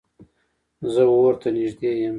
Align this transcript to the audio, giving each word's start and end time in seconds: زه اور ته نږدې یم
زه 0.93 1.03
اور 1.19 1.33
ته 1.41 1.47
نږدې 1.55 1.91
یم 2.01 2.09